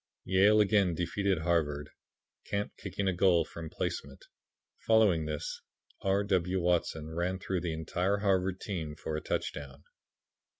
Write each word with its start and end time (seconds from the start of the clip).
Yale 0.25 0.59
again 0.59 0.95
defeated 0.95 1.37
Harvard, 1.43 1.91
Camp 2.45 2.73
kicking 2.75 3.07
a 3.07 3.13
goal 3.13 3.45
from 3.45 3.69
placement. 3.69 4.25
Following 4.79 5.25
this 5.27 5.61
R. 6.01 6.23
W. 6.23 6.59
Watson 6.59 7.11
ran 7.11 7.37
through 7.37 7.61
the 7.61 7.73
entire 7.73 8.17
Harvard 8.17 8.59
team 8.59 8.95
for 8.95 9.15
a 9.15 9.21
touchdown. 9.21 9.83